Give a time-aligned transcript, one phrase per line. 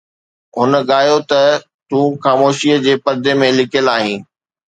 [0.57, 1.41] هن ڳايو ته
[1.89, 4.19] تون خاموشيءَ جي پردي ۾ لڪيل آهين